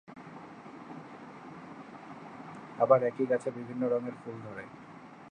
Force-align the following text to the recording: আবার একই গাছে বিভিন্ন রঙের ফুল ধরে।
আবার 2.79 2.99
একই 3.03 3.25
গাছে 3.25 3.49
বিভিন্ন 3.51 3.83
রঙের 3.87 4.15
ফুল 4.21 4.35
ধরে। 4.43 4.63